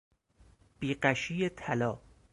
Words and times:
بی 0.79 0.91
غشی 1.03 1.49
طلا 1.57 1.91